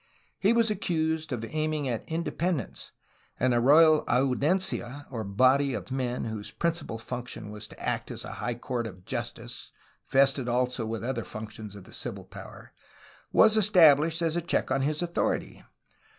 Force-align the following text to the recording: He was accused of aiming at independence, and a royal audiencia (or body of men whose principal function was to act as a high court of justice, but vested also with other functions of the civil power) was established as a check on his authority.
He 0.39 0.51
was 0.51 0.71
accused 0.71 1.31
of 1.31 1.45
aiming 1.47 1.87
at 1.87 2.03
independence, 2.09 2.91
and 3.39 3.53
a 3.53 3.59
royal 3.59 4.03
audiencia 4.07 5.05
(or 5.11 5.23
body 5.23 5.75
of 5.75 5.91
men 5.91 6.23
whose 6.23 6.49
principal 6.49 6.97
function 6.97 7.51
was 7.51 7.67
to 7.67 7.79
act 7.79 8.09
as 8.09 8.25
a 8.25 8.31
high 8.41 8.55
court 8.55 8.87
of 8.87 9.05
justice, 9.05 9.71
but 10.07 10.11
vested 10.13 10.49
also 10.49 10.87
with 10.87 11.03
other 11.03 11.23
functions 11.23 11.75
of 11.75 11.83
the 11.83 11.93
civil 11.93 12.23
power) 12.25 12.73
was 13.31 13.55
established 13.55 14.23
as 14.23 14.35
a 14.35 14.41
check 14.41 14.71
on 14.71 14.81
his 14.81 15.03
authority. 15.03 15.63